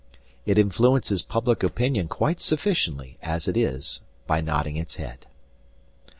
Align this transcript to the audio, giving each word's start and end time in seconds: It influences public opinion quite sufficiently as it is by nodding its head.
It 0.47 0.57
influences 0.57 1.21
public 1.21 1.61
opinion 1.61 2.07
quite 2.07 2.41
sufficiently 2.41 3.19
as 3.21 3.47
it 3.47 3.55
is 3.55 4.01
by 4.25 4.41
nodding 4.41 4.75
its 4.75 4.95
head. 4.95 5.27